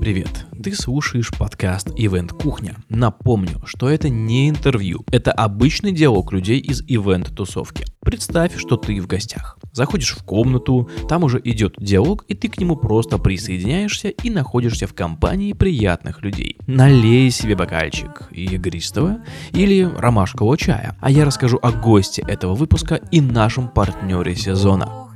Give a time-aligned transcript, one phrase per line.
[0.00, 0.46] Привет!
[0.62, 2.76] Ты слушаешь подкаст Event Кухня.
[2.88, 7.84] Напомню, что это не интервью, это обычный диалог людей из ивент-тусовки.
[8.00, 9.58] Представь, что ты в гостях.
[9.72, 14.86] Заходишь в комнату, там уже идет диалог, и ты к нему просто присоединяешься и находишься
[14.86, 16.56] в компании приятных людей.
[16.66, 19.18] Налей себе бокальчик игристого
[19.52, 25.10] или ромашкового чая, а я расскажу о госте этого выпуска и нашем партнере сезона.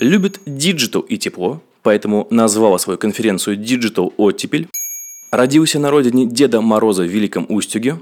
[0.00, 4.68] Любит диджитал и тепло, поэтому назвал свою конференцию Digital Оттепель.
[5.30, 7.98] Родился на родине Деда Мороза в Великом Устюге,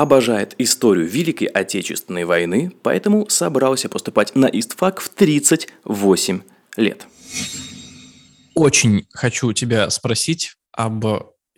[0.00, 6.40] обожает историю Великой Отечественной войны, поэтому собрался поступать на ИСТФАК в 38
[6.76, 7.06] лет.
[8.54, 11.04] Очень хочу тебя спросить об,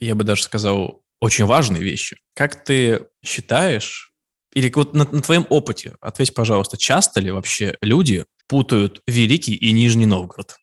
[0.00, 2.16] я бы даже сказал, очень важной вещи.
[2.34, 4.12] Как ты считаешь,
[4.52, 9.70] или вот на, на твоем опыте, ответь, пожалуйста, часто ли вообще люди путают Великий и
[9.72, 10.56] Нижний Новгород?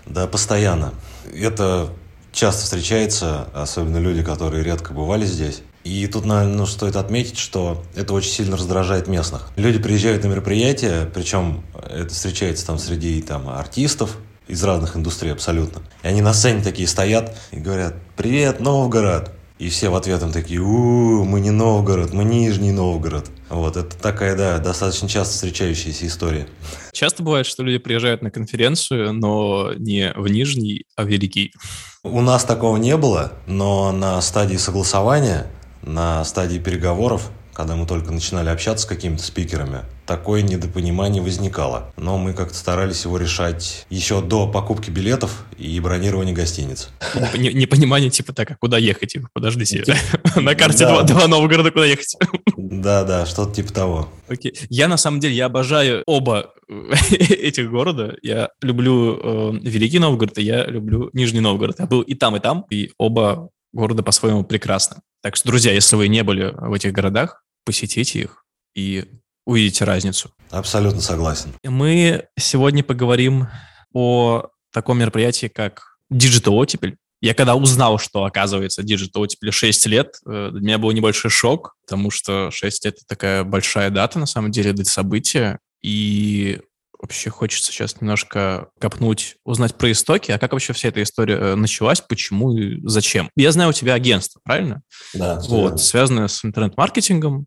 [0.04, 0.92] Да, постоянно.
[1.32, 1.88] Это
[2.32, 5.62] часто встречается, особенно люди, которые редко бывали здесь.
[5.84, 9.50] И тут, наверное, ну, стоит отметить, что это очень сильно раздражает местных.
[9.56, 14.16] Люди приезжают на мероприятия, причем это встречается там среди там, артистов
[14.46, 15.82] из разных индустрий абсолютно.
[16.02, 20.32] И они на сцене такие стоят и говорят «Привет, Новгород!» И все в ответ им
[20.32, 23.30] такие «У, мы не Новгород, мы Нижний Новгород».
[23.48, 26.48] Вот, это такая, да, достаточно часто встречающаяся история.
[26.92, 31.54] Часто бывает, что люди приезжают на конференцию, но не в Нижний, а в Великий.
[32.02, 35.46] У нас такого не было, но на стадии согласования
[35.82, 41.92] на стадии переговоров, когда мы только начинали общаться с какими-то спикерами, такое недопонимание возникало.
[41.96, 46.88] Но мы как-то старались его решать еще до покупки билетов и бронирования гостиниц.
[47.34, 49.12] Непонимание типа так, а куда ехать?
[49.12, 49.98] Типа, подождите, типа,
[50.40, 52.16] на карте два, два Новгорода куда ехать?
[52.56, 54.08] Да, да, что-то типа того.
[54.28, 54.54] Окей.
[54.70, 56.54] Я на самом деле, я обожаю оба
[57.10, 58.16] этих города.
[58.22, 61.78] Я люблю э, Великий Новгород, и я люблю Нижний Новгород.
[61.78, 64.98] Я был и там, и там, и оба города по-своему прекрасны.
[65.22, 68.44] Так что, друзья, если вы не были в этих городах, посетите их
[68.74, 69.04] и
[69.44, 70.32] увидите разницу.
[70.50, 71.54] Абсолютно согласен.
[71.64, 73.48] Мы сегодня поговорим
[73.92, 76.96] о таком мероприятии, как Digital Оттепель.
[77.20, 81.76] Я когда узнал, что, оказывается, Digital Оттепель 6 лет, э, для меня был небольшой шок,
[81.86, 85.60] потому что 6 лет— это такая большая дата, на самом деле, для события.
[85.82, 86.60] И
[87.02, 91.54] вообще хочется сейчас немножко копнуть, узнать про истоки, а как вообще вся эта история э,
[91.56, 93.28] началась, почему и зачем.
[93.36, 94.82] Я знаю, у тебя агентство, правильно?
[95.12, 95.40] Да.
[95.48, 97.46] Вот, связанное с интернет-маркетингом,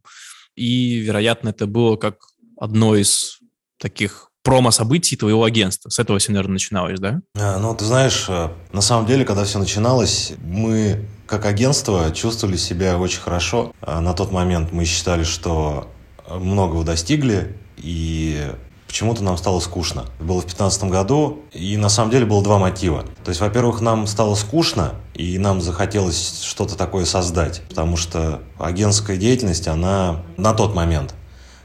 [0.55, 2.17] и, вероятно, это было как
[2.59, 3.39] одно из
[3.79, 5.89] таких промо-событий твоего агентства.
[5.89, 7.21] С этого все, наверное, начиналось, да?
[7.35, 12.55] А, ну, ты знаешь, э, на самом деле, когда все начиналось, мы как агентство чувствовали
[12.55, 13.73] себя очень хорошо.
[13.81, 15.89] А на тот момент мы считали, что
[16.29, 18.51] многого достигли, и
[18.87, 20.05] почему-то нам стало скучно.
[20.19, 23.03] Было в 2015 году, и на самом деле было два мотива.
[23.23, 29.17] То есть, во-первых, нам стало скучно, и нам захотелось что-то такое создать, потому что агентская
[29.17, 31.13] деятельность, она на тот момент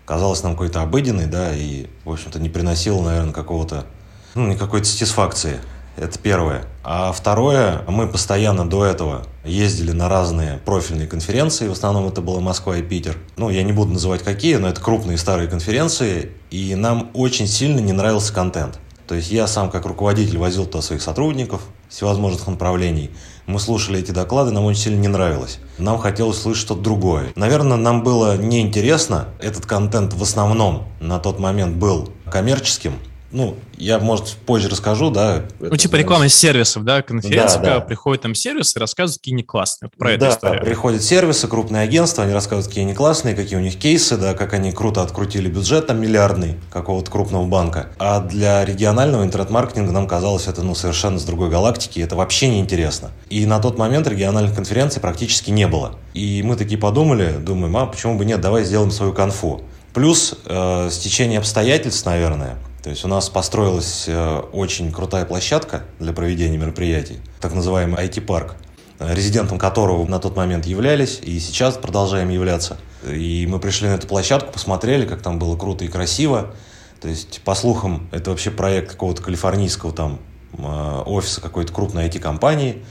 [0.06, 3.86] казалась нам какой-то обыденной, да, и, в общем-то, не приносила, наверное, какого-то,
[4.34, 5.60] ну, никакой сатисфакции.
[6.00, 6.64] Это первое.
[6.82, 12.40] А второе, мы постоянно до этого ездили на разные профильные конференции, в основном это было
[12.40, 13.18] Москва и Питер.
[13.36, 17.80] Ну, я не буду называть какие, но это крупные старые конференции, и нам очень сильно
[17.80, 18.78] не нравился контент.
[19.06, 21.60] То есть я сам как руководитель возил туда своих сотрудников
[21.90, 23.10] всевозможных направлений.
[23.44, 25.58] Мы слушали эти доклады, нам очень сильно не нравилось.
[25.76, 27.32] Нам хотелось слышать что-то другое.
[27.36, 29.26] Наверное, нам было неинтересно.
[29.38, 32.94] Этот контент в основном на тот момент был коммерческим,
[33.32, 35.44] ну, я, может, позже расскажу, да.
[35.60, 37.80] Ну, типа реклама из сервисов, да, конференция, да, да.
[37.80, 39.90] приходят там сервисы рассказывают, какие они классные.
[39.96, 40.64] Про да, эту историю.
[40.64, 44.52] приходят сервисы, крупные агентства, они рассказывают, какие они классные, какие у них кейсы, да, как
[44.52, 47.90] они круто открутили бюджет там миллиардный какого-то крупного банка.
[47.98, 53.10] А для регионального интернет-маркетинга нам казалось это, ну, совершенно с другой галактики, это вообще неинтересно.
[53.28, 55.94] И на тот момент региональных конференций практически не было.
[56.14, 59.62] И мы такие подумали, думаем, а почему бы нет, давай сделаем свою конфу.
[59.92, 62.56] Плюс э, стечение обстоятельств, наверное.
[62.90, 68.56] То есть у нас построилась э, очень крутая площадка для проведения мероприятий, так называемый IT-парк,
[68.98, 72.78] резидентом которого на тот момент являлись и сейчас продолжаем являться.
[73.08, 76.52] И мы пришли на эту площадку, посмотрели, как там было круто и красиво.
[77.00, 80.18] То есть, по слухам, это вообще проект какого-то калифорнийского там
[80.58, 82.84] э, офиса какой-то крупной IT-компании.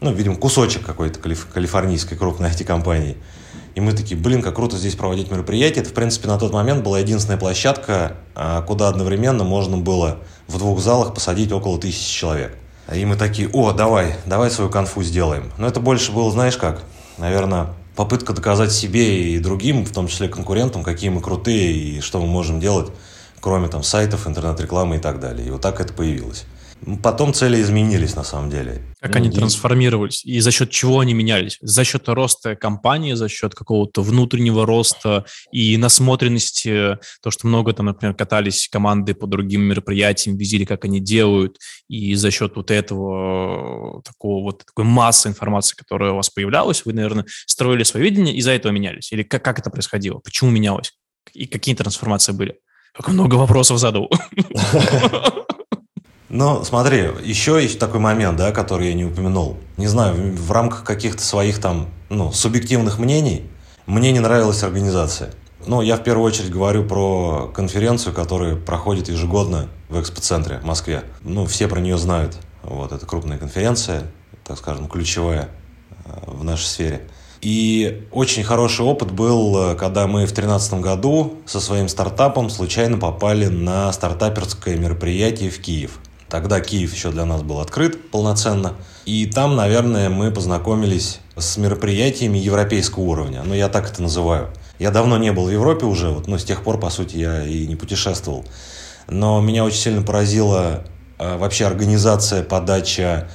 [0.00, 3.16] Ну, видимо, кусочек какой-то калифорнийской крупной IT-компании.
[3.74, 5.80] И мы такие, блин, как круто здесь проводить мероприятия.
[5.80, 10.18] Это, в принципе, на тот момент была единственная площадка, а, куда одновременно можно было
[10.48, 12.56] в двух залах посадить около тысячи человек.
[12.92, 15.52] И мы такие, о, давай, давай свою конфу сделаем.
[15.58, 16.82] Но это больше было, знаешь как,
[17.18, 22.20] наверное, попытка доказать себе и другим, в том числе конкурентам, какие мы крутые и что
[22.20, 22.90] мы можем делать,
[23.40, 25.46] кроме там сайтов, интернет-рекламы и так далее.
[25.46, 26.44] И вот так это появилось.
[27.02, 28.82] Потом цели изменились на самом деле.
[29.00, 31.58] Как ну, они трансформировались и за счет чего они менялись?
[31.60, 37.86] За счет роста компании, за счет какого-то внутреннего роста и насмотренности, то, что много там,
[37.86, 44.02] например, катались команды по другим мероприятиям, видели, как они делают, и за счет вот этого
[44.02, 48.40] такого вот такой массы информации, которая у вас появлялась, вы, наверное, строили свое видение и
[48.40, 49.12] за этого менялись?
[49.12, 50.18] Или как, как это происходило?
[50.18, 50.92] Почему менялось?
[51.34, 52.56] И какие трансформации были?
[52.94, 54.10] Как много вопросов задал.
[56.30, 59.56] Ну, смотри, еще есть такой момент, да, который я не упомянул.
[59.76, 63.50] Не знаю, в рамках каких-то своих там, ну, субъективных мнений,
[63.86, 65.32] мне не нравилась организация.
[65.66, 71.02] Ну, я в первую очередь говорю про конференцию, которая проходит ежегодно в экспоцентре в Москве.
[71.22, 72.36] Ну, все про нее знают.
[72.62, 74.04] Вот, это крупная конференция,
[74.44, 75.48] так скажем, ключевая
[76.04, 77.08] э, в нашей сфере.
[77.40, 82.98] И очень хороший опыт был, э, когда мы в 2013 году со своим стартапом случайно
[82.98, 85.98] попали на стартаперское мероприятие в Киев–
[86.30, 88.74] Тогда Киев еще для нас был открыт полноценно.
[89.04, 93.42] И там, наверное, мы познакомились с мероприятиями европейского уровня.
[93.44, 94.50] Ну, я так это называю.
[94.78, 97.44] Я давно не был в Европе уже, вот, но с тех пор, по сути, я
[97.44, 98.44] и не путешествовал.
[99.08, 100.84] Но меня очень сильно поразила
[101.18, 103.28] э, вообще организация, подача,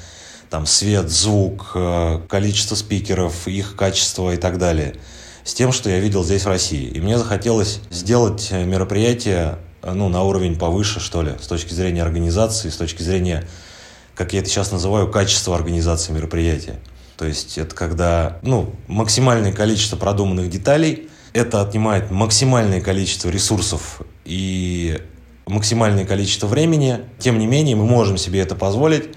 [0.49, 4.95] там, свет, звук, э, количество спикеров, их качество и так далее.
[5.43, 6.85] С тем, что я видел здесь в России.
[6.85, 9.57] И мне захотелось сделать мероприятие
[9.93, 13.47] ну, на уровень повыше, что ли, с точки зрения организации, с точки зрения,
[14.15, 16.79] как я это сейчас называю, качества организации мероприятия.
[17.17, 25.01] То есть это когда ну, максимальное количество продуманных деталей, это отнимает максимальное количество ресурсов и
[25.45, 26.99] максимальное количество времени.
[27.19, 29.09] Тем не менее, мы можем себе это позволить,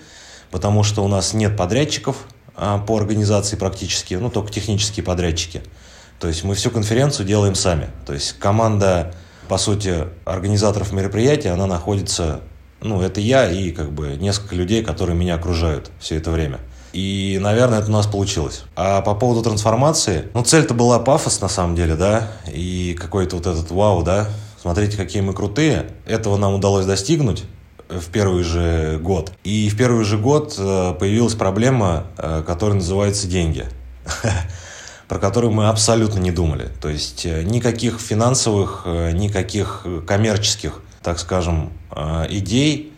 [0.51, 2.17] потому что у нас нет подрядчиков
[2.57, 5.63] а, по организации практически, ну, только технические подрядчики.
[6.19, 7.89] То есть мы всю конференцию делаем сами.
[8.05, 9.15] То есть команда
[9.49, 12.41] по сути, организаторов мероприятия, она находится,
[12.81, 16.61] ну, это я и как бы несколько людей, которые меня окружают все это время.
[16.93, 18.65] И, наверное, это у нас получилось.
[18.77, 23.47] А по поводу трансформации, ну, цель-то была пафос, на самом деле, да, и какой-то вот
[23.47, 24.29] этот вау, да,
[24.61, 25.91] смотрите, какие мы крутые.
[26.07, 27.45] Этого нам удалось достигнуть
[27.89, 29.33] в первый же год.
[29.45, 33.67] И в первый же год э, появилась проблема, э, которая называется деньги.
[35.09, 36.69] про которую мы абсолютно не думали.
[36.81, 42.93] То есть э, никаких финансовых, э, никаких коммерческих, так скажем, э, идей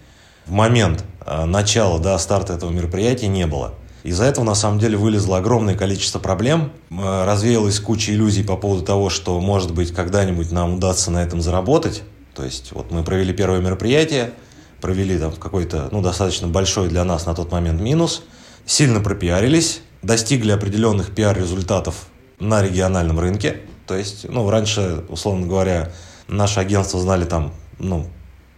[0.47, 1.05] в момент
[1.47, 3.75] начала, да, старта этого мероприятия не было.
[4.03, 9.11] Из-за этого, на самом деле, вылезло огромное количество проблем, развеялась куча иллюзий по поводу того,
[9.11, 12.03] что, может быть, когда-нибудь нам удастся на этом заработать.
[12.35, 14.33] То есть, вот мы провели первое мероприятие,
[14.81, 18.25] провели там какой-то, ну, достаточно большой для нас на тот момент минус,
[18.65, 22.07] сильно пропиарились, достигли определенных пиар-результатов
[22.39, 23.61] на региональном рынке.
[23.87, 25.93] То есть, ну, раньше, условно говоря,
[26.29, 28.07] наше агентство знали там, ну,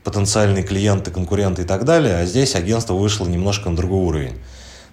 [0.04, 4.34] потенциальные клиенты, конкуренты и так далее, а здесь агентство вышло немножко на другой уровень.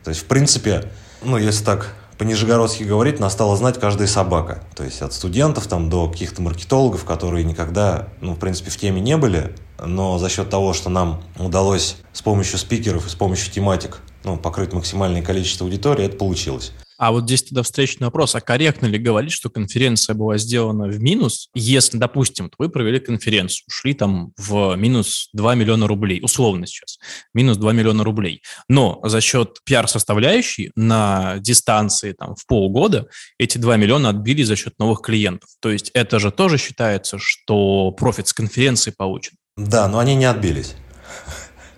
[0.04, 0.92] То есть, в принципе,
[1.24, 4.62] ну, если так по-нижегородски говорить, нас стала знать каждая собака.
[4.76, 9.02] То есть от студентов там, до каких-то маркетологов, которые никогда, ну, в принципе, в теме
[9.02, 13.52] не были, но за счет того, что нам удалось с помощью спикеров и с помощью
[13.54, 16.72] тематик ну, покрыть максимальное количество аудитории, это получилось.
[17.00, 21.00] А вот здесь тогда встречный вопрос, а корректно ли говорить, что конференция была сделана в
[21.00, 27.00] минус, если, допустим, вы провели конференцию, ушли там в минус 2 миллиона рублей, условно сейчас,
[27.34, 33.08] минус 2 миллиона рублей, но за счет пиар-составляющей на дистанции там в полгода
[33.38, 35.50] эти 2 миллиона отбили за счет новых клиентов.
[35.62, 39.38] То есть это же тоже считается, что профит с конференции получен.
[39.56, 40.76] Да, но они не отбились.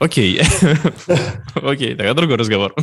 [0.01, 0.41] Окей.
[1.53, 2.74] Окей, тогда другой разговор.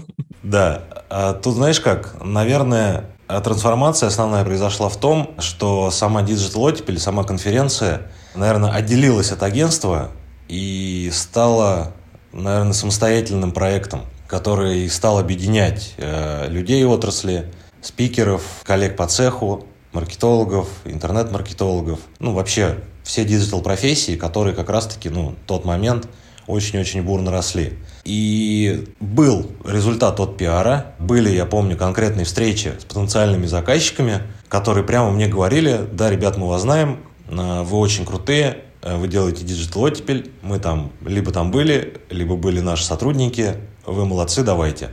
[0.44, 0.84] Да.
[1.10, 2.14] А тут знаешь как?
[2.22, 8.02] Наверное, трансформация основная произошла в том, что сама Digital или сама конференция,
[8.36, 10.12] наверное, отделилась от агентства
[10.46, 11.92] и стала,
[12.32, 21.98] наверное, самостоятельным проектом, который стал объединять э, людей отрасли, спикеров, коллег по цеху, маркетологов, интернет-маркетологов,
[22.20, 26.08] ну, вообще все digital-профессии, которые как раз-таки, ну, тот момент
[26.48, 27.74] очень-очень бурно росли.
[28.04, 30.94] И был результат от пиара.
[30.98, 36.48] Были, я помню, конкретные встречи с потенциальными заказчиками, которые прямо мне говорили, да, ребят, мы
[36.48, 41.50] вас знаем, э, вы очень крутые, э, вы делаете Digital Оттепель, мы там либо там
[41.50, 44.90] были, либо были наши сотрудники, вы молодцы, давайте.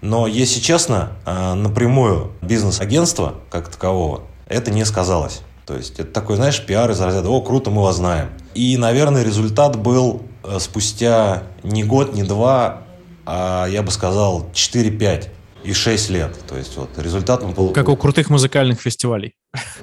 [0.00, 5.42] Но, если честно, э, напрямую бизнес-агентство, как такового, это не сказалось.
[5.66, 8.28] То есть это такой, знаешь, пиар из разряда «О, круто, мы вас знаем».
[8.54, 10.22] И, наверное, результат был
[10.58, 12.82] спустя не год, не два,
[13.24, 15.28] а я бы сказал 4-5
[15.64, 16.36] и 6 лет.
[16.46, 17.74] То есть вот результат мы получили.
[17.74, 19.34] Как у крутых музыкальных фестивалей.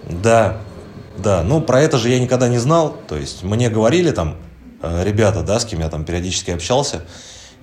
[0.09, 0.57] Да,
[1.17, 1.43] да.
[1.43, 2.95] Ну, про это же я никогда не знал.
[3.07, 4.37] То есть мне говорили там
[4.81, 7.05] э, ребята, да, с кем я там периодически общался,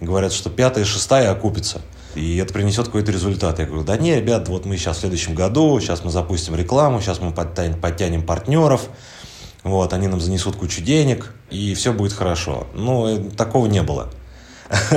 [0.00, 1.80] говорят, что пятая и шестая окупится
[2.14, 3.58] и это принесет какой-то результат.
[3.58, 7.00] Я говорю, да не, ребят, вот мы сейчас в следующем году, сейчас мы запустим рекламу,
[7.00, 8.88] сейчас мы подтянем, подтянем партнеров,
[9.62, 12.66] вот, они нам занесут кучу денег, и все будет хорошо.
[12.74, 14.08] Ну, э, такого не было.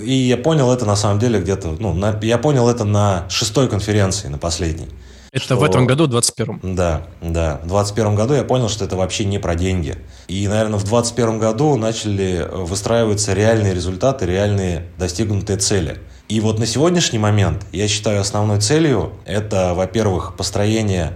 [0.00, 3.68] И я понял это на самом деле где-то, ну, на, я понял это на шестой
[3.68, 4.88] конференции, на последней.
[5.32, 5.56] Это что...
[5.56, 6.74] в этом году, в 21-м?
[6.74, 7.60] Да, да.
[7.64, 9.96] В 21 году я понял, что это вообще не про деньги.
[10.28, 16.00] И, наверное, в 21 году начали выстраиваться реальные результаты, реальные достигнутые цели.
[16.28, 21.14] И вот на сегодняшний момент я считаю основной целью это, во-первых, построение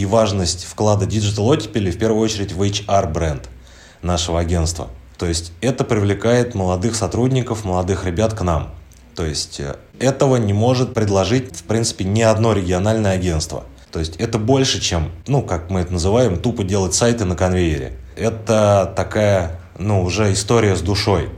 [0.00, 3.48] и важность вклада Digital оттепели в первую очередь в HR-бренд
[4.02, 4.90] нашего агентства.
[5.16, 8.74] То есть это привлекает молодых сотрудников, молодых ребят к нам.
[9.14, 13.64] То есть э, этого не может предложить, в принципе, ни одно региональное агентство.
[13.90, 17.98] То есть это больше, чем, ну, как мы это называем, тупо делать сайты на конвейере.
[18.14, 21.30] Это такая, ну, уже история с душой.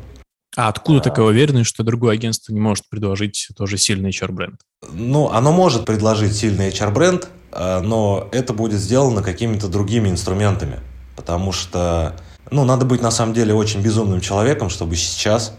[0.56, 4.60] А откуда такая уверенность, что другое агентство не может предложить тоже сильный HR-бренд?
[4.92, 10.81] Ну, оно может предложить сильный HR-бренд, но это будет сделано какими-то другими инструментами.
[11.17, 12.14] Потому что,
[12.50, 15.55] ну, надо быть на самом деле очень безумным человеком, чтобы сейчас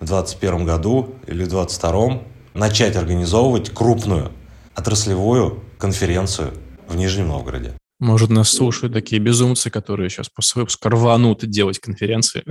[0.00, 2.22] в 2021 году или в 2022
[2.54, 4.32] начать организовывать крупную
[4.74, 6.52] отраслевую конференцию
[6.88, 7.74] в Нижнем Новгороде.
[8.00, 12.44] Может, нас слушают такие безумцы, которые сейчас после выпуска рванут делать конференции.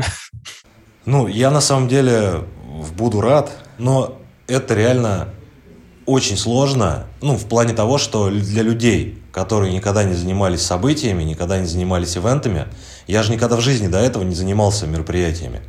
[1.05, 2.43] Ну, я на самом деле
[2.97, 5.29] буду рад, но это реально
[6.07, 11.59] очень сложно, ну, в плане того, что для людей, которые никогда не занимались событиями, никогда
[11.59, 12.65] не занимались ивентами,
[13.07, 15.61] я же никогда в жизни до этого не занимался мероприятиями.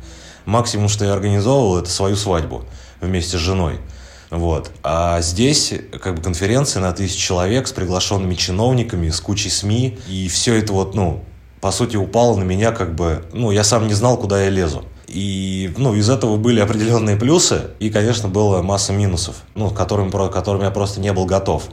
[0.45, 2.63] Максимум, что я организовывал, это свою свадьбу
[3.01, 3.79] вместе с женой.
[4.31, 4.71] Вот.
[4.81, 9.99] А здесь как бы конференция на тысячу человек с приглашенными чиновниками, с кучей СМИ.
[10.07, 11.23] И все это вот, ну,
[11.59, 13.25] по сути, упало на меня как бы...
[13.33, 14.85] Ну, я сам не знал, куда я лезу.
[15.11, 20.61] И ну, из этого были определенные плюсы, и, конечно, была масса минусов, ну, которым, которым
[20.61, 21.63] я просто не был готов.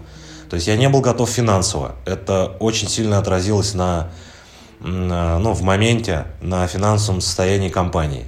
[0.49, 1.97] То есть я не был готов финансово.
[2.07, 4.11] Это очень сильно отразилось на,
[4.81, 8.25] ну, в моменте на финансовом состоянии компании.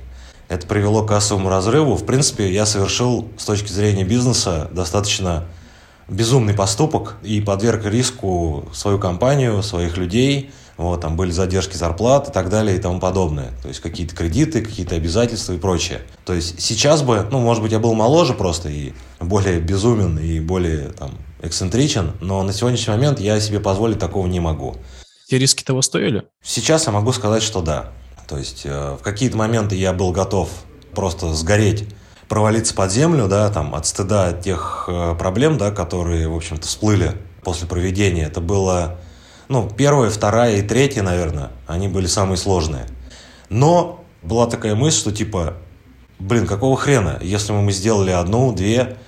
[0.49, 1.95] Это привело к кассовому разрыву.
[1.95, 5.45] В принципе, я совершил с точки зрения бизнеса достаточно
[6.09, 10.51] безумный поступок и подверг риску свою компанию, своих людей.
[10.79, 13.51] Вот, там были задержки зарплат и так далее и тому подобное.
[13.63, 16.01] То есть какие-то кредиты, какие-то обязательства и прочее.
[16.25, 20.39] То есть сейчас бы, ну, может быть, я был моложе просто и более безумен и
[20.39, 21.11] более там
[21.43, 24.77] эксцентричен, но на сегодняшний момент я себе позволить такого не могу.
[25.29, 26.25] Те риски того стоили?
[26.43, 27.93] Сейчас я могу сказать, что да.
[28.29, 30.49] То есть э, в какие-то моменты я был готов
[30.95, 31.87] просто сгореть,
[32.29, 36.67] провалиться под землю, да, там, от стыда от тех э, проблем, да, которые, в общем-то,
[36.67, 38.25] всплыли после проведения.
[38.25, 38.99] Это было,
[39.49, 42.87] ну, первая, вторая и третья, наверное, они были самые сложные.
[43.49, 45.55] Но была такая мысль, что типа,
[46.19, 48.99] блин, какого хрена, если мы сделали одну, две,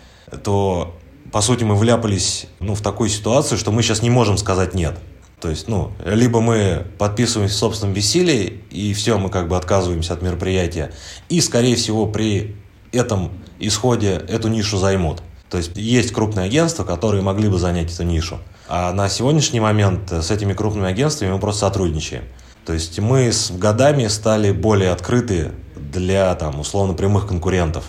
[0.42, 0.96] то,
[1.32, 4.98] по сути, мы вляпались, ну, в такую ситуацию, что мы сейчас не можем сказать нет.
[5.40, 10.12] То есть, ну, либо мы подписываемся в собственном бессилии, и все, мы как бы отказываемся
[10.12, 10.92] от мероприятия,
[11.28, 12.56] и, скорее всего, при
[12.92, 15.22] этом исходе эту нишу займут.
[15.48, 18.38] То есть, есть крупные агентства, которые могли бы занять эту нишу.
[18.72, 22.24] А на сегодняшний момент с этими крупными агентствами мы просто сотрудничаем.
[22.64, 27.84] То есть, мы с годами стали более открыты для, там, условно, прямых конкурентов.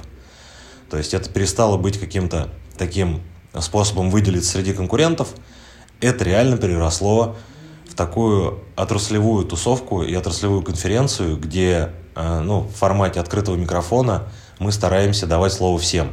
[0.89, 3.21] То есть, это перестало быть каким-то таким
[3.59, 5.29] способом выделиться среди конкурентов–
[6.01, 7.35] это реально переросло
[7.87, 14.23] в такую отраслевую тусовку и отраслевую конференцию, где э, ну, в формате открытого микрофона
[14.59, 16.11] мы стараемся давать слово всем.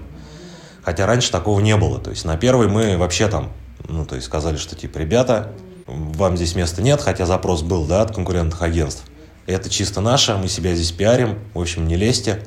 [0.82, 1.98] Хотя раньше такого не было.
[1.98, 3.50] То есть на первой мы вообще там,
[3.87, 5.52] ну, то есть сказали, что типа, ребята,
[5.87, 9.04] вам здесь места нет, хотя запрос был, да, от конкурентных агентств.
[9.47, 12.42] Это чисто наше, мы себя здесь пиарим, в общем, не лезьте.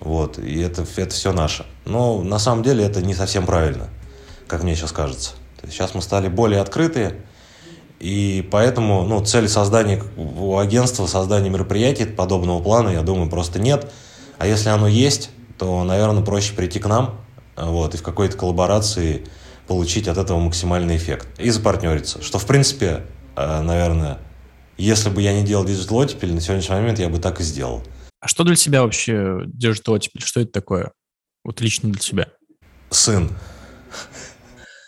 [0.00, 1.64] Вот, и это, это все наше.
[1.86, 3.88] Но на самом деле это не совсем правильно,
[4.46, 5.32] как мне сейчас кажется.
[5.68, 7.16] Сейчас мы стали более открытые,
[7.98, 13.90] И поэтому ну, цели создания у агентства, создания мероприятий подобного плана, я думаю, просто нет.
[14.38, 17.18] А если оно есть, то, наверное, проще прийти к нам
[17.56, 19.24] вот, и в какой-то коллаборации
[19.66, 21.28] получить от этого максимальный эффект.
[21.38, 22.22] И запартнериться.
[22.22, 23.04] Что, в принципе,
[23.36, 24.18] э, наверное,
[24.78, 27.82] если бы я не делал Digital Оттепель, на сегодняшний момент я бы так и сделал.
[28.20, 30.22] А что для тебя вообще Digital Оттепель?
[30.22, 30.92] Что это такое?
[31.44, 32.28] Вот лично для тебя.
[32.90, 33.30] Сын.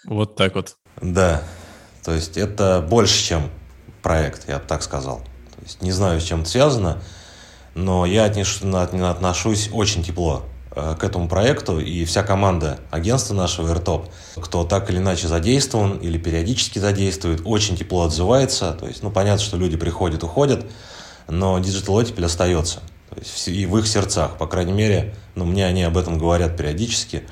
[0.07, 0.77] Вот так вот.
[1.01, 1.43] Да.
[2.05, 3.51] То есть это больше, чем
[4.03, 5.19] проект, я бы так сказал.
[5.55, 7.03] То есть не знаю, с чем это связано,
[7.75, 10.45] но я отношусь очень тепло
[10.99, 14.09] к этому проекту, и вся команда агентства нашего AirTop,
[14.41, 18.73] кто так или иначе задействован или периодически задействует, очень тепло отзывается.
[18.79, 20.67] То есть, ну, понятно, что люди приходят, уходят,
[21.27, 22.81] но Digital Ottipel остается.
[23.11, 26.57] То есть, и в их сердцах, по крайней мере, ну, мне они об этом говорят
[26.57, 27.25] периодически,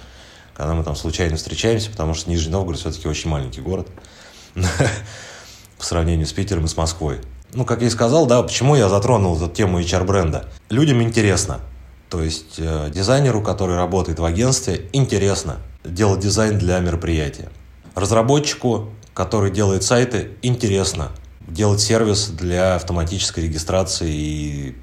[0.55, 3.89] когда мы там случайно встречаемся, потому что Нижний Новгород все-таки очень маленький город
[4.55, 7.21] по сравнению с Питером и с Москвой.
[7.53, 10.49] Ну, как я и сказал, да, почему я затронул эту тему HR-бренда.
[10.71, 11.61] Людям интересно.
[12.09, 17.51] То есть э, дизайнеру, который работает в агентстве, интересно делать дизайн для мероприятия.
[17.95, 21.11] Разработчику, который делает сайты, интересно
[21.41, 24.77] делать сервис для автоматической регистрации и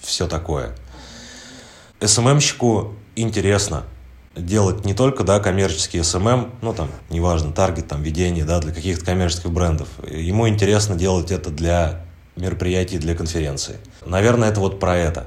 [0.00, 0.74] все такое.
[2.00, 3.84] СММщику интересно
[4.34, 9.04] делать не только, да, коммерческие SMM, ну, там, неважно, таргет, там, ведение, да, для каких-то
[9.04, 9.88] коммерческих брендов.
[10.08, 12.04] Ему интересно делать это для
[12.36, 13.76] мероприятий, для конференции.
[14.04, 15.26] Наверное, это вот про это.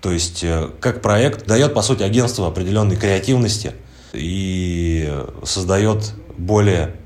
[0.00, 3.72] То есть, э, как проект дает, по сути, агентство определенной креативности
[4.12, 5.12] и
[5.44, 6.96] создает более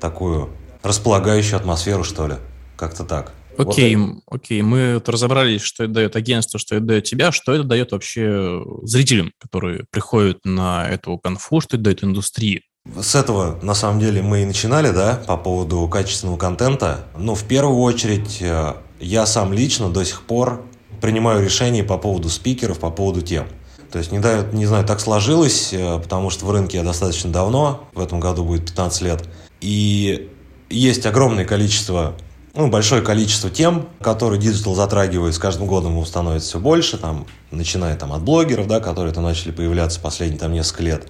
[0.00, 0.50] такую
[0.82, 2.34] располагающую атмосферу, что ли.
[2.76, 3.32] Как-то так.
[3.58, 7.52] Окей, вот окей, мы вот разобрались, что это дает агентство, что это дает тебя, что
[7.52, 12.62] это дает вообще зрителям, которые приходят на эту конфу, что это дает индустрии.
[13.00, 17.06] С этого, на самом деле, мы и начинали, да, по поводу качественного контента.
[17.18, 20.64] Но в первую очередь э, я сам лично до сих пор
[21.00, 23.46] принимаю решения по поводу спикеров, по поводу тем.
[23.90, 27.30] То есть, не, дают, не знаю, так сложилось, э, потому что в рынке я достаточно
[27.30, 29.24] давно, в этом году будет 15 лет.
[29.60, 30.30] И
[30.68, 32.14] есть огромное количество
[32.58, 37.24] ну, большое количество тем, которые digital затрагивает, с каждым годом его становится все больше, там,
[37.52, 41.06] начиная там, от блогеров, да, которые там начали появляться последние там, несколько лет,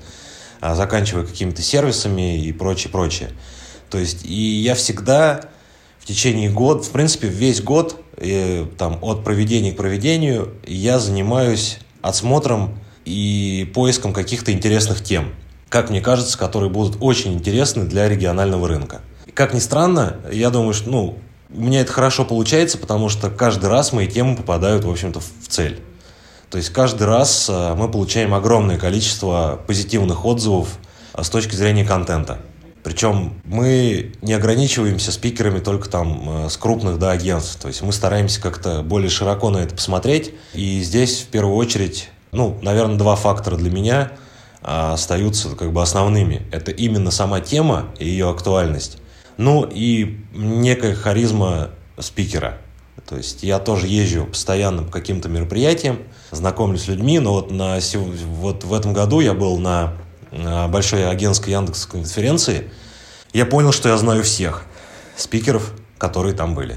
[0.60, 3.30] а заканчивая какими-то сервисами и прочее, прочее.
[3.88, 5.40] То есть, и я всегда
[5.98, 11.78] в течение года, в принципе, весь год, и, там, от проведения к проведению, я занимаюсь
[12.02, 15.34] отсмотром и поиском каких-то интересных тем,
[15.68, 19.00] как мне кажется, которые будут очень интересны для регионального рынка.
[19.34, 21.18] Как ни странно, я думаю, что, ну,
[21.50, 25.48] у меня это хорошо получается, потому что каждый раз мои темы попадают, в общем-то, в
[25.48, 25.80] цель.
[26.50, 30.78] То есть каждый раз э, мы получаем огромное количество позитивных отзывов
[31.14, 32.38] э, с точки зрения контента.
[32.88, 37.60] Причем мы не ограничиваемся спикерами только там э, с крупных да, агентств.
[37.60, 40.32] То есть мы стараемся как-то более широко на это посмотреть.
[40.54, 44.12] И здесь в первую очередь, ну, наверное, два фактора для меня
[44.62, 46.46] остаются как бы основными.
[46.50, 48.96] Это именно сама тема и ее актуальность.
[49.36, 52.56] Ну и некая харизма спикера.
[53.06, 55.98] То есть я тоже езжу постоянно по каким-то мероприятиям,
[56.30, 57.80] знакомлюсь с людьми, но вот, на,
[58.40, 59.92] вот в этом году я был на
[60.30, 62.70] большой агентской Яндекс конференции,
[63.32, 64.64] я понял, что я знаю всех
[65.16, 66.76] спикеров, которые там были.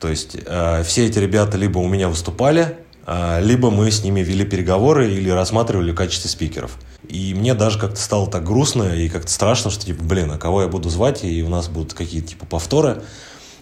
[0.00, 4.20] То есть э, все эти ребята либо у меня выступали, э, либо мы с ними
[4.20, 6.78] вели переговоры или рассматривали в качестве спикеров.
[7.08, 10.62] И мне даже как-то стало так грустно и как-то страшно, что типа, блин, а кого
[10.62, 13.02] я буду звать, и у нас будут какие-то типа повторы.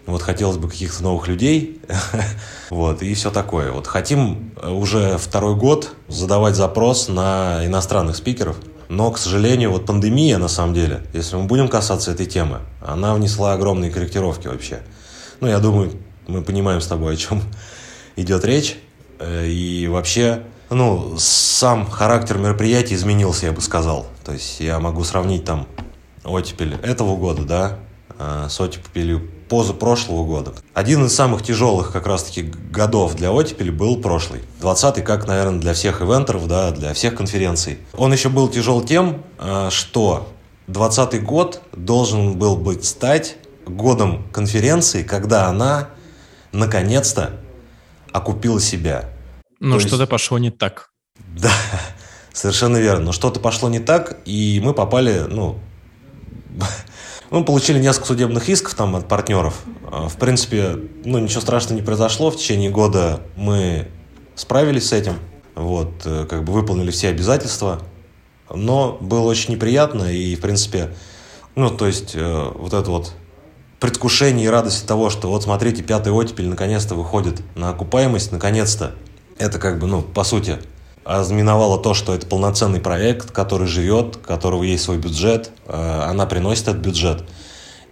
[0.04, 1.80] Вот хотелось бы каких-то новых людей,
[2.70, 3.70] вот, и все такое.
[3.70, 8.56] Вот хотим уже второй год задавать запрос на иностранных спикеров,
[8.92, 13.14] но, к сожалению, вот пандемия, на самом деле, если мы будем касаться этой темы, она
[13.14, 14.82] внесла огромные корректировки вообще.
[15.40, 15.92] Ну, я думаю,
[16.26, 17.42] мы понимаем с тобой, о чем
[18.16, 18.76] идет речь.
[19.18, 24.08] Э, и вообще ну, сам характер мероприятия изменился, я бы сказал.
[24.26, 25.66] То есть я могу сравнить там
[26.22, 27.78] оттепель этого года, да,
[28.58, 30.54] оттепелью позапрошлого года.
[30.72, 34.40] Один из самых тяжелых как раз-таки годов для оттепели был прошлый.
[34.60, 37.78] 20-й, как, наверное, для всех ивентеров, да, для всех конференций.
[37.94, 40.32] Он еще был тяжел тем, а, что
[40.68, 45.90] 20-й год должен был быть стать годом конференции, когда она
[46.52, 47.38] наконец-то
[48.12, 49.10] окупила себя.
[49.60, 50.10] Но что-то есть...
[50.10, 50.90] пошло не так.
[51.36, 51.52] Да,
[52.32, 53.06] совершенно верно.
[53.06, 55.58] Но что-то пошло не так, и мы попали, ну,
[57.32, 59.62] мы получили несколько судебных исков там от партнеров.
[59.90, 62.30] А, в принципе, ну, ничего страшного не произошло.
[62.30, 63.88] В течение года мы
[64.34, 65.14] справились с этим.
[65.54, 67.80] Вот, э, как бы выполнили все обязательства.
[68.54, 70.94] Но было очень неприятно, и, в принципе,
[71.54, 73.14] ну, то есть, э, вот это вот
[73.80, 78.94] предвкушение и радость того, что вот смотрите, пятый оттепель наконец-то выходит на окупаемость, наконец-то.
[79.38, 80.58] Это как бы, ну, по сути,
[81.04, 86.26] ознаменовало то, что это полноценный проект, который живет, у которого есть свой бюджет, э, она
[86.26, 87.24] приносит этот бюджет.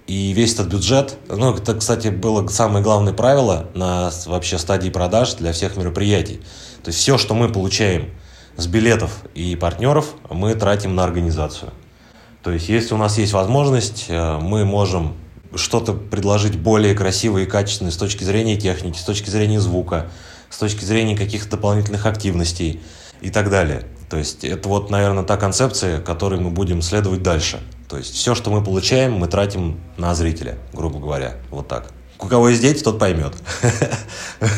[0.07, 5.35] И весь этот бюджет, ну, это, кстати, было самое главное правило на вообще стадии продаж
[5.35, 6.41] для всех мероприятий.
[6.83, 8.11] То есть все, что мы получаем
[8.57, 11.73] с билетов и партнеров, мы тратим на организацию.
[12.43, 15.15] То есть если у нас есть возможность, э, мы можем
[15.55, 20.11] что-то предложить более красивое и качественное с точки зрения техники, с точки зрения звука,
[20.49, 22.81] с точки зрения каких-то дополнительных активностей
[23.21, 23.83] и так далее.
[24.09, 27.61] То есть это вот, наверное, та концепция, которой мы будем следовать дальше.
[27.89, 31.37] То есть все, что мы получаем, мы тратим на зрителя, грубо говоря.
[31.51, 31.93] Вот так.
[32.19, 33.35] У кого есть дети, тот поймет.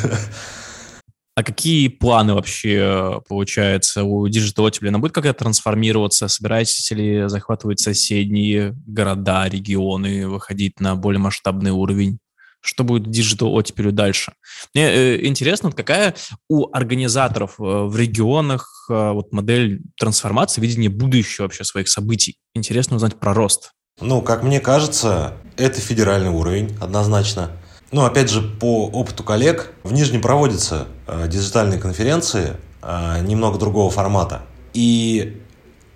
[1.35, 4.98] А какие планы вообще, э, получается, у Digital Ottable?
[4.98, 6.29] будет как-то трансформироваться?
[6.29, 12.18] Собираетесь ли захватывать соседние города, регионы, выходить на более масштабный уровень?
[12.62, 14.33] Что будет Digital Ottable дальше?
[14.72, 16.14] Мне э, интересно, какая
[16.48, 22.38] у организаторов э, в регионах э, вот модель трансформации, видение будущего вообще своих событий?
[22.55, 23.72] Интересно узнать про рост.
[24.01, 27.51] Ну, как мне кажется, это федеральный уровень, однозначно.
[27.90, 33.90] Ну, опять же, по опыту коллег, в Нижнем проводятся э, диджитальные конференции э, немного другого
[33.90, 34.42] формата.
[34.72, 35.42] И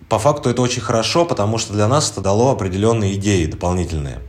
[0.09, 4.21] по факту это очень хорошо, потому что для нас это дало определенные идеи дополнительные.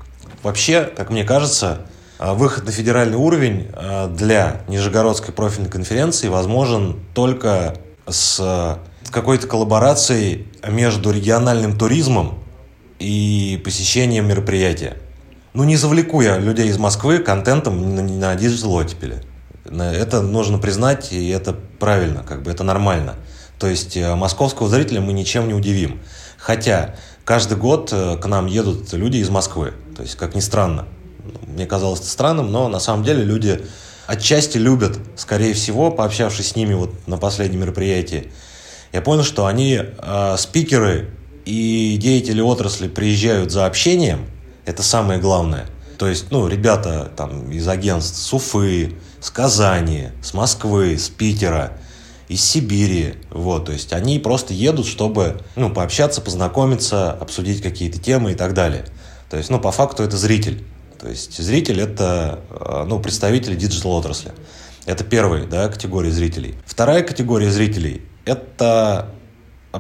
[0.44, 1.82] Вообще, как мне кажется,
[2.20, 7.76] выход на федеральный уровень э, для Нижегородской профильной конференции возможен только
[8.08, 12.40] с э, какой-то коллаборацией между региональным туризмом
[13.00, 14.98] и посещением мероприятия.
[15.54, 19.22] Ну, не завлеку я людей из Москвы контентом на, на Digital Оттепели.
[19.66, 23.16] Это нужно признать, и это правильно, как бы это нормально.
[23.60, 26.00] То есть э, московского зрителя мы ничем не удивим.
[26.38, 29.74] Хотя каждый год э, к нам едут люди из Москвы.
[29.96, 30.86] То есть, как ни странно.
[31.46, 33.66] Мне казалось это странным, но на самом деле люди
[34.06, 38.32] отчасти любят, скорее всего, пообщавшись с ними вот на последнем мероприятии,
[38.94, 41.10] я понял, что они, э, спикеры
[41.46, 44.26] и деятели отрасли приезжают за общением–
[44.68, 45.66] это самое главное.
[45.98, 51.78] То есть, ну, ребята там из агентств с Уфы, с Казани, с Москвы, с Питера,
[52.28, 58.34] из Сибири, вот, то есть они просто едут, чтобы, ну, пообщаться, познакомиться, обсудить какие-то темы
[58.34, 58.86] и так далее.
[59.30, 60.66] То есть, ну, по факту это зритель.
[61.00, 64.32] То есть зритель это, э, ну, представители digital отрасли.
[64.86, 66.56] Это первая, да, категория зрителей.
[66.66, 69.10] Вторая категория зрителей– это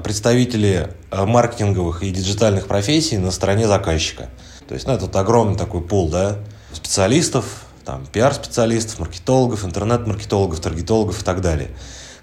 [0.03, 4.29] представители э, маркетинговых и диджитальных профессий на стороне заказчика–
[4.67, 6.39] то есть, ну, это вот огромный такой пул, да,
[6.73, 11.69] специалистов, там, пиар-специалистов, маркетологов, интернет-маркетологов, таргетологов и так далее,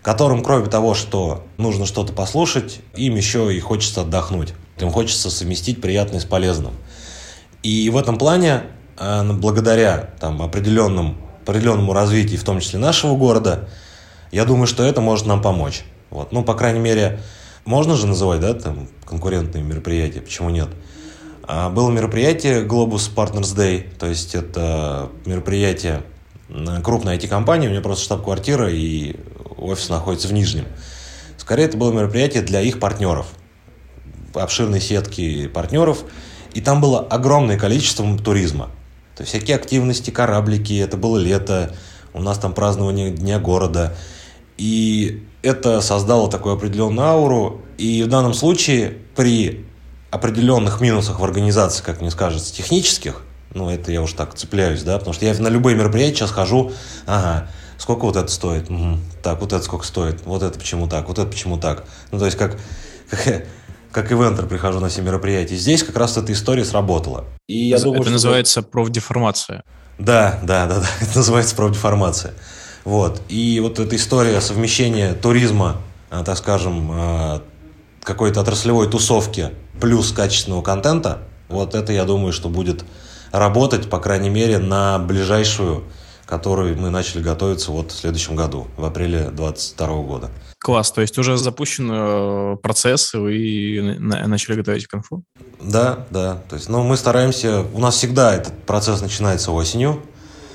[0.02, 4.52] которым, кроме того, что нужно что-то послушать, им еще и хочется отдохнуть.
[4.78, 6.74] Им хочется совместить приятное с полезным.
[7.62, 8.64] И в этом плане,
[8.96, 13.68] благодаря там, определенным, определенному развитию, в том числе нашего города,
[14.32, 15.84] я думаю, что это может нам помочь.
[16.10, 16.32] Вот.
[16.32, 17.20] Ну, по крайней мере,
[17.64, 20.68] можно же называть, да, там, конкурентные мероприятия, почему нет?
[21.46, 26.02] А, было мероприятие Globus Partners Day, то есть это мероприятие
[26.82, 29.16] крупной IT-компании, у нее просто штаб-квартира и
[29.56, 30.66] офис находится в Нижнем.
[31.36, 33.26] Скорее, это было мероприятие для их партнеров,
[34.34, 36.04] обширной сетки партнеров,
[36.54, 38.70] и там было огромное количество туризма.
[39.16, 41.74] То всякие активности, кораблики, это было лето,
[42.12, 43.94] у нас там празднование Дня города.
[44.56, 47.62] И это создало такую определенную ауру.
[47.78, 49.66] И в данном случае при
[50.10, 53.22] определенных минусах в организации, как мне скажется, технических,
[53.52, 56.72] ну, это я уже так цепляюсь, да, потому что я на любые мероприятия сейчас хожу,
[57.06, 57.48] ага,
[57.78, 58.98] сколько вот это стоит, угу.
[59.22, 61.84] так, вот это сколько стоит, вот это почему так, вот это почему так.
[62.10, 62.58] Ну, то есть, как,
[63.10, 63.46] как,
[63.94, 65.54] как ивентер прихожу на все мероприятия.
[65.54, 67.24] Здесь как раз эта история сработала.
[67.46, 68.12] И я это думаю, это что...
[68.14, 69.62] называется профдеформация.
[69.98, 72.34] Да, да, да, да, это называется профдеформация.
[72.84, 73.22] Вот.
[73.28, 75.76] И вот эта история совмещения туризма,
[76.10, 77.42] а, так скажем, а,
[78.02, 82.84] какой-то отраслевой тусовки плюс качественного контента, вот это, я думаю, что будет
[83.30, 85.84] работать, по крайней мере, на ближайшую,
[86.26, 90.30] которую мы начали готовиться вот в следующем году, в апреле 2022 года.
[90.58, 95.22] Класс, то есть уже запущен э, процесс, и вы начали готовить конфу?
[95.60, 96.38] Да, да.
[96.48, 100.02] То есть, ну, мы стараемся, у нас всегда этот процесс начинается осенью,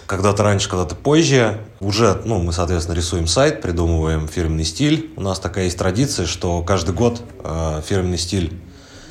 [0.08, 1.60] когда-то раньше, когда-то позже.
[1.80, 5.14] Уже, ну, мы, соответственно, рисуем сайт, придумываем фирменный стиль.
[5.16, 8.52] У нас такая есть традиция, что каждый год э, фирменный стиль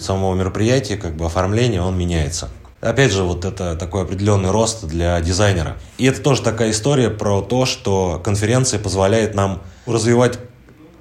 [0.00, 2.48] самого мероприятия, как бы оформления, он меняется.
[2.80, 5.76] Опять же, вот это такой определенный рост для дизайнера.
[5.98, 10.38] И это тоже такая история про то, что конференция позволяет нам развивать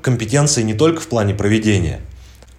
[0.01, 2.01] компетенции не только в плане проведения,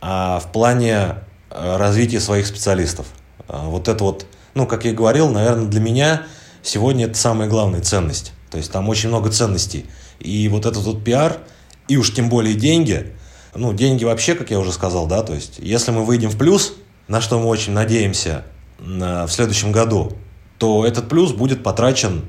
[0.00, 1.16] а в плане
[1.50, 3.06] э, развития своих специалистов.
[3.48, 4.26] А вот это вот
[4.58, 6.22] ну, как я и говорил, наверное, для меня
[6.62, 8.32] сегодня это самая главная ценность.
[8.50, 9.86] То есть там очень много ценностей.
[10.18, 11.38] И вот этот вот пиар,
[11.86, 13.12] и уж тем более деньги,
[13.54, 16.74] ну, деньги вообще, как я уже сказал, да, то есть если мы выйдем в плюс,
[17.06, 18.44] на что мы очень надеемся
[18.78, 20.16] в следующем году,
[20.58, 22.24] то этот плюс будет потрачен,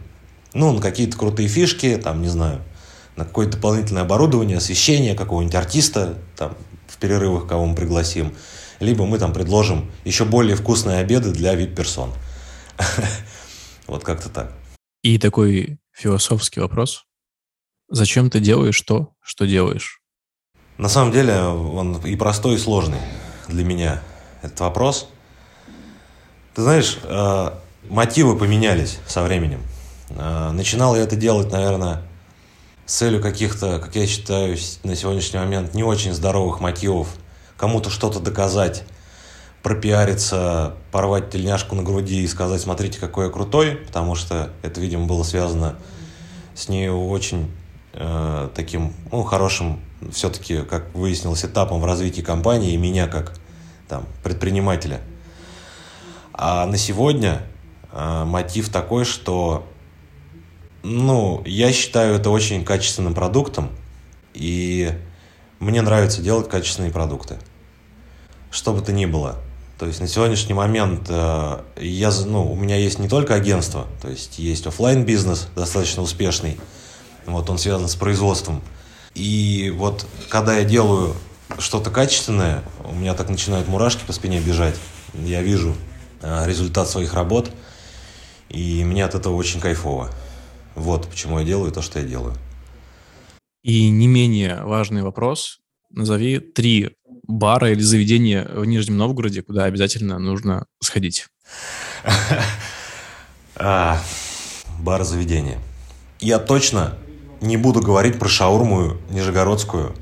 [0.53, 2.61] ну, на какие-то крутые фишки, там, не знаю,
[3.15, 6.55] на какое-то дополнительное оборудование, освещение какого-нибудь артиста, там,
[6.87, 8.33] в перерывах кого мы пригласим,
[8.79, 12.13] либо мы там предложим еще более вкусные обеды для вип-персон.
[13.87, 14.53] Вот как-то так.
[15.01, 17.05] И такой философский вопрос.
[17.89, 19.99] Зачем ты делаешь то, что делаешь?
[20.77, 22.99] На самом деле он и простой, и сложный
[23.47, 24.03] для меня
[24.43, 25.09] этот вопрос.
[26.55, 27.51] Ты знаешь, э,
[27.89, 29.61] мотивы поменялись со временем.
[30.09, 32.01] Э, начинал я это делать, наверное,
[32.85, 37.09] с целью каких-то, как я считаю, на сегодняшний момент не очень здоровых мотивов.
[37.55, 38.83] Кому-то что-то доказать,
[39.61, 45.05] пропиариться, порвать тельняшку на груди и сказать, смотрите, какой я крутой, потому что это, видимо,
[45.05, 45.75] было связано
[46.55, 47.51] с ней очень
[47.93, 49.79] э, таким, ну, хорошим,
[50.11, 53.33] все-таки, как выяснилось, этапом в развитии компании и меня как
[53.87, 55.01] там, предпринимателя.
[56.41, 57.41] А на сегодня
[57.91, 59.67] э, мотив такой, что,
[60.83, 63.69] ну, я считаю это очень качественным продуктом,
[64.33, 64.93] и
[65.59, 67.39] мне нравится делать качественные продукты.
[68.51, 69.35] Что бы то ни было–
[69.79, 74.09] то есть на сегодняшний момент э, я, ну, у меня есть не только агентство, то
[74.09, 76.59] есть есть офлайн бизнес достаточно успешный,
[77.25, 78.61] вот он связан с производством.
[79.15, 81.15] И вот когда я делаю
[81.59, 84.75] что-то качественное, у меня так начинают мурашки по спине бежать.
[85.13, 85.75] Я вижу
[86.21, 87.51] результат своих работ,
[88.49, 90.09] и мне от этого очень кайфово.
[90.75, 92.35] Вот почему я делаю то, что я делаю.
[93.63, 95.59] И не менее важный вопрос.
[95.91, 96.95] Назови три
[97.27, 101.27] бара или заведения в Нижнем Новгороде, куда обязательно нужно сходить?
[103.61, 104.01] А,
[104.79, 105.59] бар заведение.
[106.21, 106.93] Я точно
[107.41, 109.93] не буду говорить про шаурму нижегородскую,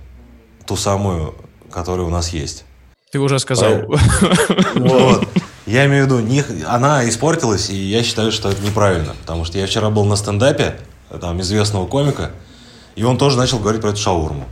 [0.67, 1.33] ту самую,
[1.71, 2.65] которая у нас есть.
[3.11, 3.85] Ты уже сказал.
[4.75, 5.27] Вот.
[5.67, 9.13] Я имею в виду, не, она испортилась, и я считаю, что это неправильно.
[9.21, 10.79] Потому что я вчера был на стендапе,
[11.19, 12.31] там, известного комика,
[12.95, 14.45] и он тоже начал говорить про эту шаурму.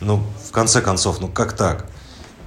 [0.00, 1.86] Ну, в конце концов, ну как так?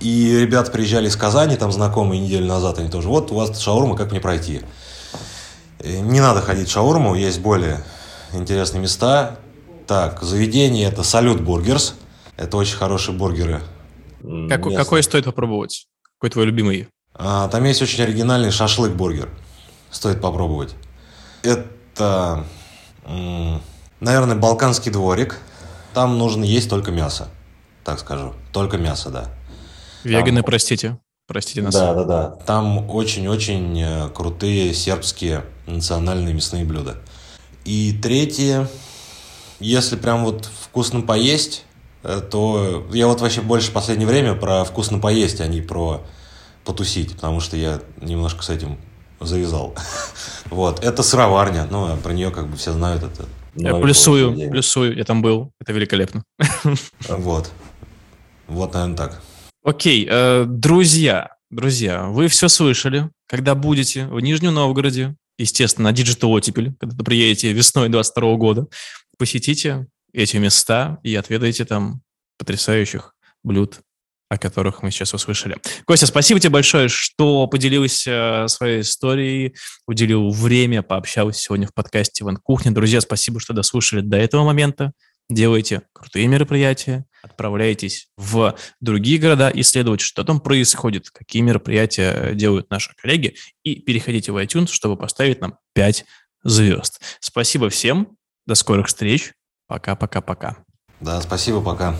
[0.01, 3.95] И ребята приезжали из Казани, там знакомые неделю назад, они тоже, вот у вас шаурма,
[3.95, 4.61] как мне пройти?
[5.79, 7.81] Э, не надо ходить в шаурму, есть более
[8.33, 9.37] интересные места.
[9.87, 11.95] Так, заведение это Салют Бургерс.
[12.35, 13.61] Это очень хорошие бургеры.
[14.49, 15.87] Как, какой стоит попробовать?
[16.17, 16.87] Какой твой любимый?
[17.13, 19.29] А, там есть очень оригинальный шашлык-бургер.
[19.89, 20.75] Стоит попробовать.
[21.43, 22.45] Это,
[23.99, 25.39] наверное, балканский дворик.
[25.93, 27.27] Там нужно есть только мясо,
[27.83, 28.33] так скажу.
[28.53, 29.25] Только мясо, да.
[30.03, 30.45] Веганы, там...
[30.45, 30.97] простите.
[31.27, 31.73] Простите нас.
[31.73, 32.29] Да, да, да.
[32.45, 36.97] Там очень-очень э, крутые сербские национальные мясные блюда.
[37.63, 38.67] И третье,
[39.59, 41.63] если прям вот вкусно поесть,
[42.03, 46.01] э, то я вот вообще больше в последнее время про вкусно поесть, а не про
[46.71, 48.77] потусить, потому что я немножко с этим
[49.19, 49.75] завязал.
[50.49, 53.25] Вот, это сыроварня, ну, а про нее как бы все знают это.
[53.55, 56.23] Я плюсую, плюсую, я там был, это великолепно.
[57.07, 57.51] Вот,
[58.47, 59.21] вот, наверное, так.
[59.63, 63.09] Окей, э, друзья, друзья, вы все слышали.
[63.27, 68.67] Когда будете в Нижнем Новгороде, естественно, на Digital Оттепель, когда приедете весной 22 года,
[69.17, 72.01] посетите эти места и отведайте там
[72.37, 73.79] потрясающих блюд,
[74.31, 75.57] о которых мы сейчас услышали.
[75.83, 79.55] Костя, спасибо тебе большое, что поделился своей историей,
[79.87, 82.71] уделил время, пообщался сегодня в подкасте «Иван Кухня».
[82.71, 84.93] Друзья, спасибо, что дослушали до этого момента
[85.29, 92.93] делайте крутые мероприятия, отправляйтесь в другие города исследовать, что там происходит, какие мероприятия делают наши
[92.95, 96.05] коллеги, и переходите в iTunes, чтобы поставить нам 5
[96.43, 97.01] звезд.
[97.19, 98.15] Спасибо всем,
[98.45, 99.33] до скорых встреч,
[99.67, 100.57] пока-пока-пока.
[100.99, 101.95] Да, спасибо, пока.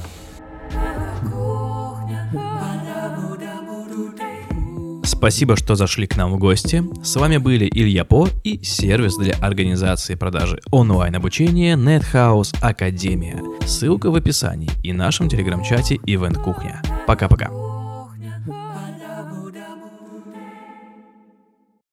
[5.22, 6.84] Спасибо, что зашли к нам в гости.
[7.04, 13.40] С вами были Илья По и сервис для организации продажи онлайн-обучения NetHouse Академия.
[13.68, 16.82] Ссылка в описании и нашем телеграм-чате Event Кухня.
[17.06, 17.71] Пока-пока.